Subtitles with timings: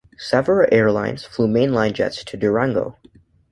[0.17, 2.97] Several airlines flew mainline jets to Durango.